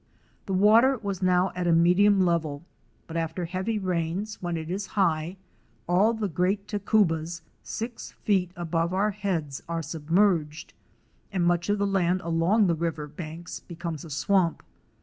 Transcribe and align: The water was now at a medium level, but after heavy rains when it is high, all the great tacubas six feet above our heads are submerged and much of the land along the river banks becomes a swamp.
The 0.47 0.53
water 0.53 0.97
was 0.97 1.21
now 1.21 1.51
at 1.53 1.67
a 1.67 1.71
medium 1.71 2.25
level, 2.25 2.63
but 3.05 3.15
after 3.15 3.45
heavy 3.45 3.77
rains 3.77 4.41
when 4.41 4.57
it 4.57 4.71
is 4.71 4.87
high, 4.97 5.37
all 5.87 6.15
the 6.15 6.27
great 6.27 6.67
tacubas 6.67 7.43
six 7.61 8.13
feet 8.23 8.49
above 8.55 8.95
our 8.95 9.11
heads 9.11 9.61
are 9.69 9.83
submerged 9.83 10.73
and 11.31 11.45
much 11.45 11.69
of 11.69 11.77
the 11.77 11.85
land 11.85 12.21
along 12.21 12.65
the 12.65 12.73
river 12.73 13.05
banks 13.05 13.59
becomes 13.59 14.03
a 14.03 14.09
swamp. 14.09 14.63